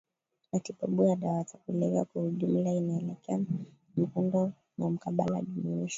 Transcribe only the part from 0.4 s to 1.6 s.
matibabu ya dawa za